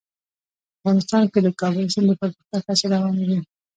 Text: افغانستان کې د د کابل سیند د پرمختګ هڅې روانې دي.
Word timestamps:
افغانستان 0.79 1.23
کې 1.31 1.39
د 1.41 1.43
د 1.45 1.55
کابل 1.61 1.85
سیند 1.93 2.07
د 2.09 2.11
پرمختګ 2.21 2.61
هڅې 2.67 2.85
روانې 2.93 3.23
دي. 3.29 3.39